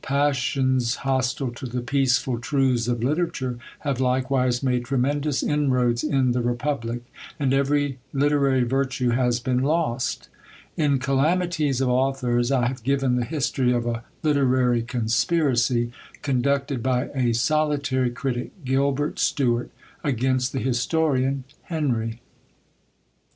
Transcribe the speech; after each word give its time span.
Passions 0.03 0.95
hostile 1.05 1.51
to 1.51 1.67
the 1.67 1.81
peaceful 1.81 2.39
truths 2.39 2.87
of 2.87 3.03
literature 3.03 3.59
have 3.81 3.99
likewise 3.99 4.63
made 4.63 4.85
tremendous 4.85 5.43
inroads 5.43 6.03
in 6.03 6.31
the 6.31 6.41
republic, 6.41 7.01
and 7.39 7.53
every 7.53 7.99
literary 8.11 8.63
virtue 8.63 9.09
has 9.09 9.39
been 9.39 9.61
lost! 9.61 10.27
In 10.75 10.97
"Calamities 10.97 11.81
of 11.81 11.89
Authors" 11.89 12.51
I 12.51 12.65
have 12.65 12.81
given 12.81 13.15
the 13.15 13.25
history 13.25 13.71
of 13.71 13.85
a 13.85 14.03
literary 14.23 14.81
conspiracy, 14.81 15.91
conducted 16.23 16.81
by 16.81 17.09
a 17.13 17.33
solitary 17.35 18.09
critic, 18.09 18.53
GILBERT 18.65 19.19
STUART, 19.19 19.69
against 20.03 20.51
the 20.51 20.57
historian 20.59 21.43
HENRY. 21.65 22.21